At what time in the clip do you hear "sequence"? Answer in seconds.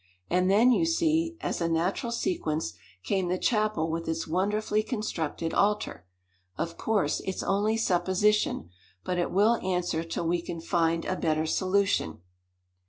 2.11-2.73